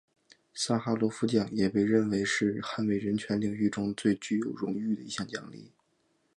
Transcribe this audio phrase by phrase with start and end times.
[0.55, 5.69] 萨哈罗夫奖也被认为是捍卫人权领域中最具有荣誉的一项奖励。